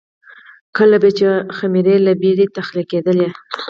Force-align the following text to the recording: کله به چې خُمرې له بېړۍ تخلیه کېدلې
کله 0.77 0.97
به 1.03 1.09
چې 1.17 1.27
خُمرې 1.57 1.95
له 2.05 2.11
بېړۍ 2.21 2.47
تخلیه 2.57 2.85
کېدلې 2.91 3.27